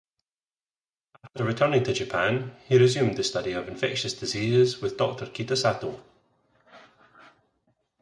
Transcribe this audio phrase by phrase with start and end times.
[1.23, 6.01] After returning to Japan, he resumed the study of infectious diseases with Doctor Kitasato.